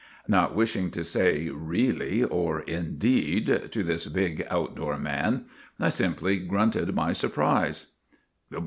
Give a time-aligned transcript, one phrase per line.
[0.27, 5.45] Not wishing to say" Really' or" Indeed' to this big, outdoor man,
[5.79, 7.85] I simply grunted my sur prise.